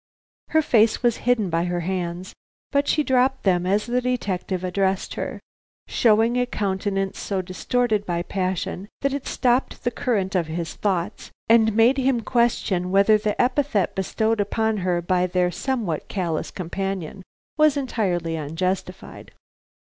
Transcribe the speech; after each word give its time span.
Her 0.47 0.63
face 0.63 1.03
was 1.03 1.17
hidden 1.29 1.51
by 1.51 1.65
her 1.65 1.81
hands, 1.81 2.33
but 2.71 2.87
she 2.87 3.03
dropped 3.03 3.43
them 3.43 3.67
as 3.67 3.85
the 3.85 4.01
detective 4.01 4.63
addressed 4.63 5.13
her, 5.13 5.39
showing 5.87 6.37
a 6.39 6.47
countenance 6.47 7.19
so 7.19 7.43
distorted 7.43 8.03
by 8.03 8.23
passion 8.23 8.87
that 9.01 9.13
it 9.13 9.27
stopped 9.27 9.83
the 9.83 9.91
current 9.91 10.33
of 10.33 10.47
his 10.47 10.73
thoughts, 10.73 11.29
and 11.47 11.75
made 11.75 11.99
him 11.99 12.21
question 12.21 12.89
whether 12.89 13.19
the 13.19 13.39
epithet 13.39 13.93
bestowed 13.93 14.41
upon 14.41 14.77
her 14.77 15.03
by 15.03 15.27
their 15.27 15.51
somewhat 15.51 16.07
callous 16.07 16.49
companion 16.49 17.21
was 17.59 17.77
entirely 17.77 18.35
unjustified. 18.35 19.29